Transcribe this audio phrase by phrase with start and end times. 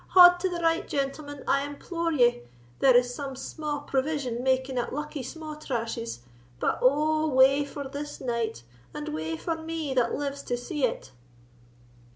[0.15, 2.41] Haud to the right, gentlemen, I implore ye;
[2.79, 6.21] there is some sma' provision making at Luckie Sma'trash's;
[6.59, 8.63] but oh, wae for this night,
[8.95, 11.11] and wae for me that lives to see it!"